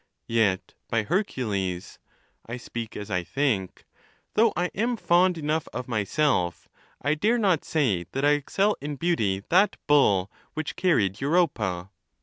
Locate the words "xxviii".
0.27-0.35